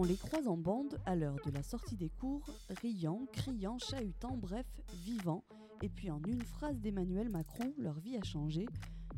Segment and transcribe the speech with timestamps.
[0.00, 2.48] On les croise en bande à l'heure de la sortie des cours,
[2.80, 4.64] riant, criant, chahutant, bref,
[5.04, 5.44] vivant.
[5.82, 8.64] Et puis en une phrase d'Emmanuel Macron, leur vie a changé.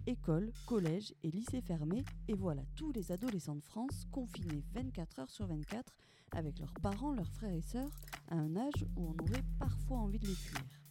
[0.08, 5.30] École, collège et lycée fermés, et voilà tous les adolescents de France confinés 24 heures
[5.30, 5.94] sur 24
[6.32, 7.92] avec leurs parents, leurs frères et sœurs,
[8.26, 10.81] à un âge où on aurait parfois envie de les fuir.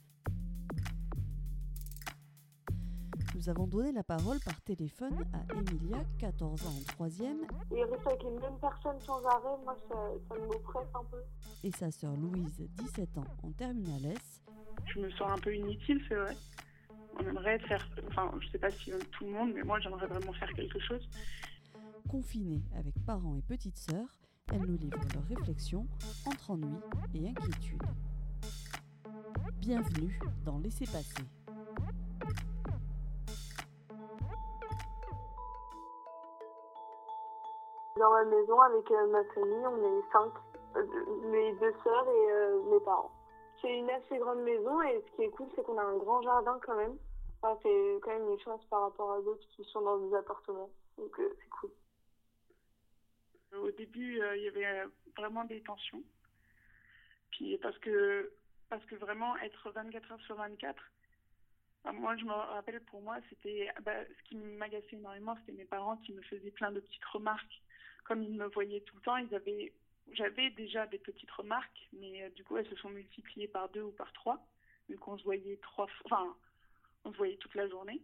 [3.41, 7.39] Nous avons donné la parole par téléphone à Emilia, 14 ans en 3e.
[7.71, 9.95] Et rester avec les mêmes personnes sans arrêt, moi, ça,
[10.29, 11.17] ça m'oppresse un peu.
[11.63, 14.43] Et sa sœur Louise, 17 ans, en terminale S.
[14.93, 16.37] Je me sens un peu inutile, c'est vrai.
[17.19, 20.33] On aimerait faire, enfin, je sais pas si tout le monde, mais moi, j'aimerais vraiment
[20.33, 21.09] faire quelque chose.
[22.07, 24.19] Confinée avec parents et petites sœurs,
[24.53, 25.87] elles nous livrent leurs réflexions
[26.27, 26.77] entre ennui
[27.15, 27.81] et inquiétude.
[29.61, 31.23] Bienvenue dans Laissez passer.
[37.97, 40.31] Dans ma maison, avec euh, ma famille, on est cinq.
[40.77, 40.85] Euh,
[41.25, 43.11] mes deux sœurs et euh, mes parents.
[43.61, 46.21] C'est une assez grande maison et ce qui est cool, c'est qu'on a un grand
[46.21, 46.97] jardin quand même.
[47.41, 50.69] Enfin, c'est quand même une chance par rapport à d'autres qui sont dans des appartements.
[50.97, 51.71] Donc c'est cool.
[53.59, 54.85] Au début, il y avait
[55.17, 56.03] vraiment des tensions.
[57.31, 58.31] Puis parce que,
[58.69, 60.81] parce que vraiment être 24 heures sur 24,
[61.93, 65.97] moi, je me rappelle pour moi, c'était bah, ce qui m'agaçait énormément, c'était mes parents
[65.97, 67.61] qui me faisaient plein de petites remarques.
[68.11, 69.15] Comme ils me voyaient tout le temps,
[70.11, 73.83] j'avais déjà des petites remarques, mais euh, du coup, elles se sont multipliées par deux
[73.83, 74.45] ou par trois,
[74.89, 76.35] vu qu'on se voyait trois, enfin,
[77.05, 78.01] on se voyait toute la journée.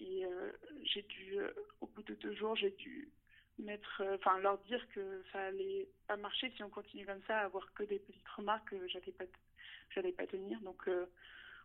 [0.00, 0.50] Et euh,
[0.82, 1.50] j'ai dû, euh,
[1.82, 3.12] au bout de deux jours, j'ai dû
[3.58, 7.82] leur dire que ça allait pas marcher si on continue comme ça, à avoir que
[7.82, 9.26] des petites remarques, que j'allais pas,
[9.90, 10.58] j'allais pas tenir.
[10.62, 10.88] Donc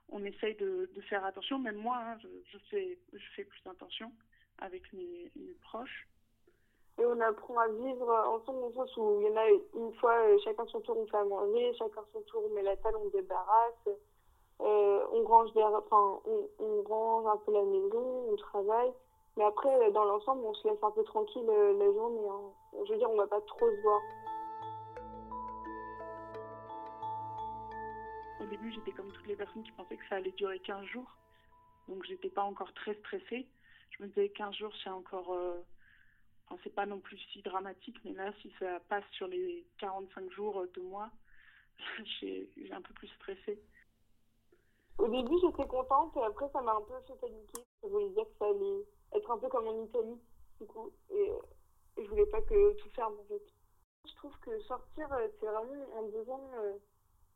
[0.09, 1.59] on essaye de, faire attention.
[1.59, 2.17] Même moi, hein,
[2.51, 4.11] je, fais, je fais plus attention
[4.57, 6.09] avec mes, proches.
[6.99, 9.93] Et on apprend à vivre ensemble dans le sens où il y en a une
[9.95, 12.77] fois, euh, chacun son tour, on fait à manger, chacun son tour, on met la
[12.77, 13.87] table, on débarrasse,
[14.61, 16.21] euh, on, range enfin,
[16.59, 18.93] on, range un peu la maison, on travaille.
[19.37, 22.29] Mais après, dans l'ensemble, on se laisse un peu tranquille euh, la journée.
[22.29, 22.83] Hein.
[22.85, 24.01] Je veux dire, on va pas trop se voir.
[28.39, 31.17] Au début, j'étais comme toutes les personnes qui pensaient que ça allait durer 15 jours.
[31.87, 33.47] Donc, j'étais pas encore très stressée.
[33.89, 35.35] Je me disais 15 jours, c'est encore.
[36.45, 40.31] Enfin, c'est pas non plus si dramatique, mais là, si ça passe sur les 45
[40.31, 41.09] jours, euh, de mois,
[42.19, 43.61] j'ai un peu plus stressé.
[44.97, 47.63] Au début, j'étais contente, et après, ça m'a un peu fait paniquer.
[47.81, 50.21] Ça voulait dire que ça allait être un peu comme en Italie,
[50.59, 50.91] du coup.
[51.09, 51.39] Et, euh,
[51.97, 53.15] et je voulais pas que tout ferme.
[54.05, 56.39] Je trouve que sortir, euh, c'est vraiment un besoin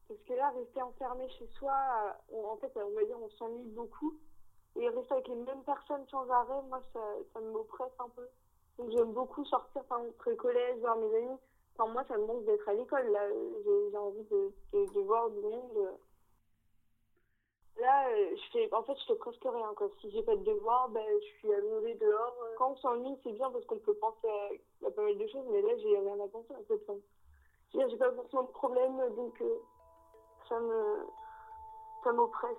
[0.08, 4.18] parce que là, rester enfermé chez soi, en fait, on va dire, on s'ennuie beaucoup.
[4.78, 7.00] Et rester avec les mêmes personnes sans arrêt, moi, ça,
[7.34, 8.28] ça m'oppresse un peu.
[8.78, 11.38] Donc j'aime beaucoup sortir, par exemple, collège, voir mes amis.
[11.80, 13.08] Moi, ça me manque d'être à l'école.
[13.12, 13.22] Là,
[13.92, 15.92] j'ai envie de, de, voir du monde.
[17.80, 19.74] Là, je fais, en fait, je fais presque rien.
[19.76, 19.90] Quoi.
[20.02, 22.36] Si j'ai pas de devoir, ben, je suis allongée dehors.
[22.58, 25.62] Quand on s'ennuie, c'est bien parce qu'on peut penser à, pas mal de choses, mais
[25.62, 26.82] là, j'ai rien à penser en fait.
[27.74, 29.60] J'ai pas forcément de problème, donc euh,
[30.50, 31.06] ça me
[32.04, 32.58] ça m'oppresse.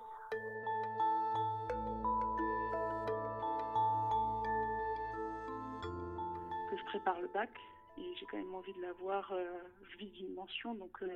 [6.89, 7.49] Prépare le bac
[7.97, 9.31] et j'ai quand même envie de l'avoir.
[9.31, 9.45] Euh,
[9.91, 11.07] je vis d'une mention donc euh,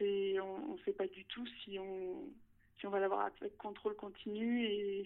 [0.00, 2.30] on ne sait pas du tout si on
[2.78, 5.04] si on va l'avoir avec contrôle continu et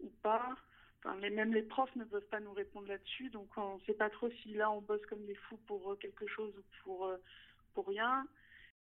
[0.00, 0.54] ou pas.
[0.98, 4.08] Enfin, même les profs ne peuvent pas nous répondre là-dessus, donc on ne sait pas
[4.10, 7.10] trop si là on bosse comme des fous pour quelque chose ou pour,
[7.74, 8.24] pour rien.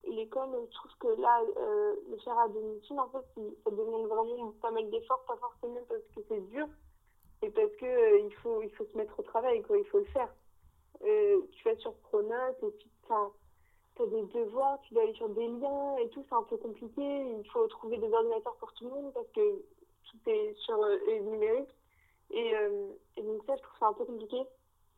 [0.09, 4.53] L'école, je trouve que là, euh, le faire à domicile, en fait, ça demande vraiment
[4.53, 6.69] pas mal d'efforts, pas forcément parce que c'est dur,
[7.43, 9.99] et parce que euh, il faut il faut se mettre au travail, quoi, il faut
[9.99, 10.33] le faire.
[11.03, 15.29] Euh, tu vas sur Pronote, et puis tu as des devoirs, tu dois aller sur
[15.31, 17.03] des liens et tout, c'est un peu compliqué.
[17.03, 19.63] Il faut trouver des ordinateurs pour tout le monde parce que
[20.11, 21.71] tout est sur le numérique.
[22.31, 22.53] Et,
[23.17, 24.41] et, donc ça, je trouve ça un peu compliqué.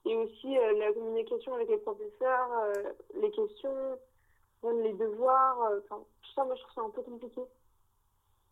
[0.04, 2.48] Et aussi la communication avec les professeurs,
[3.14, 3.98] les questions,
[4.70, 7.40] les devoirs, euh, enfin, tout ça, moi, je trouve ça un peu compliqué.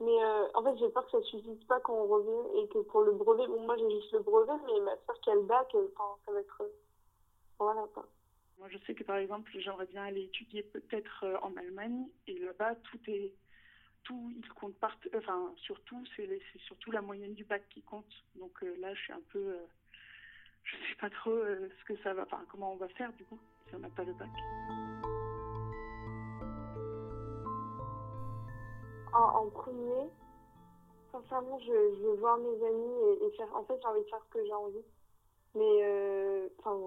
[0.01, 2.69] Mais euh, en fait, j'ai peur que ça ne suffise pas quand on revient et
[2.69, 5.35] que pour le brevet, bon, moi j'ai juste le brevet, mais ma soeur qui a
[5.35, 6.63] le bac, euh, enfin, ça va être.
[7.59, 8.07] Voilà quoi.
[8.59, 12.77] Moi, je sais que par exemple, j'aimerais bien aller étudier peut-être en Allemagne et là-bas,
[12.77, 13.35] tout est.
[14.03, 14.97] Tout, il compte part...
[15.15, 18.11] enfin, surtout, c'est surtout la moyenne du bac qui compte.
[18.35, 19.59] Donc là, je suis un peu.
[20.65, 22.23] je sais pas trop ce que ça va.
[22.23, 23.39] Enfin, comment on va faire du coup,
[23.69, 24.31] si on n'a pas le bac.
[29.21, 30.11] En, premier,
[31.13, 33.49] sincèrement, je, veux voir mes amis et, faire.
[33.55, 34.85] En fait, j'ai envie de faire ce que j'ai envie.
[35.55, 36.79] Mais, euh, enfin,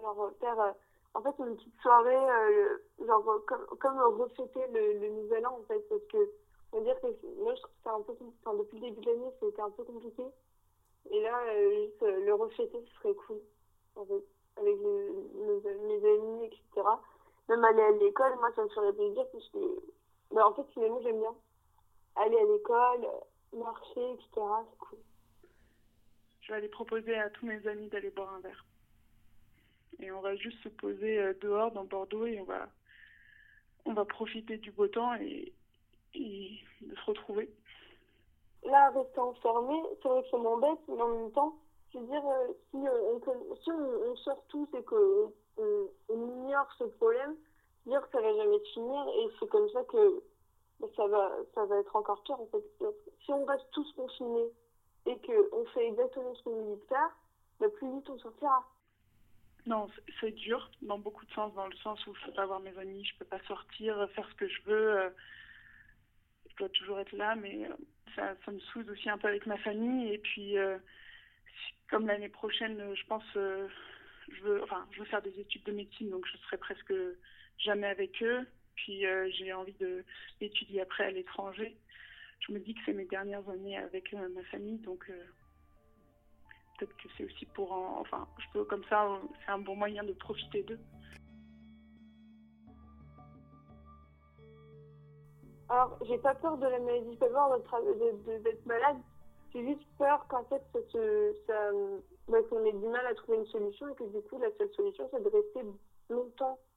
[0.00, 0.60] leur faire.
[0.60, 0.72] Euh,
[1.14, 5.80] en fait, une petite soirée, euh, genre, comme, comme refêter le, nouvel an, en fait,
[5.88, 6.30] parce que,
[6.72, 7.06] on va dire que
[7.42, 8.12] moi, je trouve que c'est un peu,
[8.44, 10.24] enfin, depuis le début de l'année, c'était un peu compliqué.
[11.10, 11.38] Et là,
[11.70, 13.40] juste le refêter, ce serait cool,
[13.96, 14.24] en fait,
[14.56, 15.12] avec le,
[15.86, 16.88] mes amis, etc.
[17.50, 19.58] Même aller à l'école, moi, ça me ferait plaisir, parce que,
[20.30, 21.34] bah, en fait, finalement, j'aime bien.
[22.16, 23.06] Aller à l'école,
[23.52, 24.98] marcher, etc., c'est cool.
[26.40, 28.64] Je vais aller proposer à tous mes amis d'aller boire un verre
[30.02, 32.68] et on va juste se poser euh, dehors dans Bordeaux et on va,
[33.84, 35.52] on va profiter du beau temps et,
[36.14, 37.50] et de se retrouver.
[38.64, 41.56] Là, rester enfermé, c'est vrai que ça m'embête, mais en même temps,
[41.92, 46.84] je veux dire, euh, si, on, si on, sort tous et qu'on on, ignore ce
[46.84, 47.36] problème,
[47.86, 50.22] dire que ça va jamais finir et c'est comme ça que
[50.96, 52.64] ça va, ça va être encore pire en fait.
[53.24, 54.50] Si on reste tous confinés
[55.06, 57.16] et qu'on fait exactement ce qu'on nous dit de faire,
[57.60, 58.66] bah, plus vite on sortira.
[59.66, 59.88] Non,
[60.20, 62.76] c'est dur dans beaucoup de sens, dans le sens où je peux pas voir mes
[62.78, 64.98] amis, je peux pas sortir, faire ce que je veux.
[64.98, 65.10] Euh,
[66.50, 67.68] je dois toujours être là, mais
[68.18, 70.12] euh, ça, me soude aussi un peu avec ma famille.
[70.12, 70.78] Et puis, euh,
[71.88, 76.10] comme l'année prochaine, je pense, je veux, enfin, je veux faire des études de médecine,
[76.10, 76.92] donc je serai presque
[77.58, 78.44] jamais avec eux.
[78.74, 79.74] Puis j'ai envie
[80.40, 81.76] d'étudier après à l'étranger.
[82.40, 85.10] Je me dis que c'est mes dernières années avec ma famille, donc
[86.78, 89.08] peut-être que c'est aussi pour en, enfin, je peux comme ça,
[89.44, 90.80] c'est un bon moyen de profiter d'eux.
[95.68, 97.58] Alors, j'ai pas peur de la maladie, pas peur
[98.42, 98.98] d'être malade.
[99.54, 100.78] J'ai juste peur qu'en fait, ça
[101.46, 101.70] ça,
[102.48, 105.08] qu'on ait du mal à trouver une solution et que du coup, la seule solution,
[105.10, 105.60] c'est de rester
[106.10, 106.71] longtemps euh,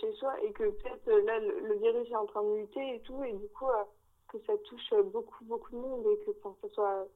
[0.00, 3.22] chez soi et que peut-être là, le, virus est en train de muter et tout,
[3.24, 3.84] et du coup, euh,
[4.28, 7.08] que ça touche beaucoup, beaucoup de monde et que ça soit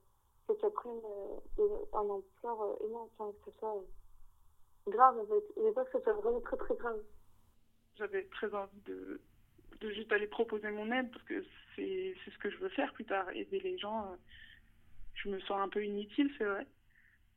[0.55, 1.01] que ça prenne
[1.59, 5.45] euh, un ampleur euh, énorme, que ça soit euh, grave en fait.
[5.57, 7.01] J'ai pas que ça soit vraiment très très grave.
[7.97, 9.21] J'avais très envie de,
[9.81, 11.45] de juste aller proposer mon aide parce que
[11.77, 14.17] c'est ce que je veux faire plus tard, aider les gens.
[15.15, 16.67] Je me sens un peu inutile, c'est vrai.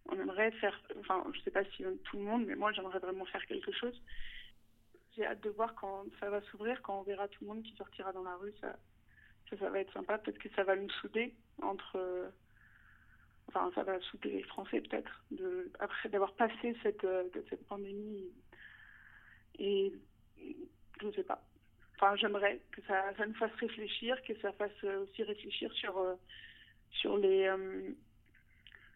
[0.09, 3.25] On aimerait faire, enfin, je sais pas si tout le monde, mais moi j'aimerais vraiment
[3.25, 4.01] faire quelque chose.
[5.15, 7.75] J'ai hâte de voir quand ça va s'ouvrir, quand on verra tout le monde qui
[7.75, 8.75] sortira dans la rue, ça,
[9.57, 10.17] ça, va être sympa.
[10.17, 12.31] Peut-être que ça va nous souder entre
[13.49, 15.23] enfin ça va souder les Français peut-être
[15.79, 18.31] après d'avoir passé cette euh, cette pandémie
[19.59, 19.93] et
[21.01, 21.41] je ne sais pas
[21.95, 26.15] enfin j'aimerais que ça ça nous fasse réfléchir que ça fasse aussi réfléchir sur euh,
[26.91, 27.91] sur les euh,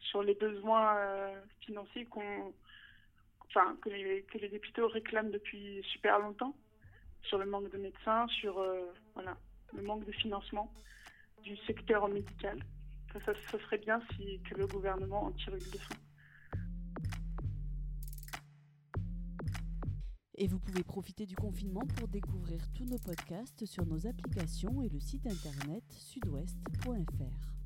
[0.02, 2.54] sur les besoins financiers qu'on
[3.82, 6.56] que les que les députés réclament depuis super longtemps
[7.24, 8.64] sur le manque de médecins sur
[9.14, 9.38] voilà
[9.74, 10.72] le manque de financement
[11.44, 12.60] du secteur médical
[13.26, 15.96] ça, serait bien si, que le gouvernement en tire une leçon.
[20.40, 24.90] Et vous pouvez profiter du confinement pour découvrir tous nos podcasts sur nos applications et
[24.90, 27.57] le site internet sudouest.fr.